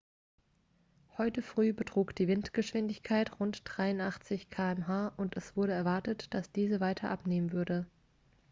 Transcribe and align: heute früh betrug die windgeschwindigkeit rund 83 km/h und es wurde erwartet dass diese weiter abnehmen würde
heute 1.19 1.43
früh 1.43 1.73
betrug 1.73 2.15
die 2.15 2.27
windgeschwindigkeit 2.27 3.39
rund 3.39 3.61
83 3.65 4.49
km/h 4.49 5.09
und 5.15 5.37
es 5.37 5.55
wurde 5.55 5.73
erwartet 5.73 6.33
dass 6.33 6.51
diese 6.51 6.79
weiter 6.79 7.11
abnehmen 7.11 7.51
würde 7.51 7.85